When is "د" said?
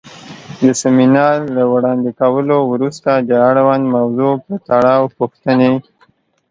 0.65-0.67, 3.29-3.31